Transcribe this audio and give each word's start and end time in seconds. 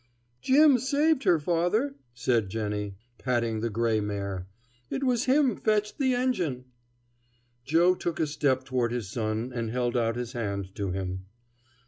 "Jim 0.41 0.79
saved 0.79 1.25
her, 1.25 1.37
father," 1.39 1.93
said 2.15 2.49
Jennie, 2.49 2.95
patting 3.19 3.59
the 3.59 3.69
gray 3.69 3.99
mare; 3.99 4.47
"it 4.89 5.03
was 5.03 5.25
him 5.25 5.55
fetched 5.55 5.99
the 5.99 6.15
engine." 6.15 6.65
Joe 7.65 7.93
took 7.93 8.19
a 8.19 8.25
step 8.25 8.63
toward 8.63 8.91
his 8.91 9.07
son 9.11 9.51
and 9.53 9.69
held 9.69 9.95
out 9.95 10.15
his 10.15 10.31
hand 10.33 10.73
to 10.73 10.89
him. 10.89 11.27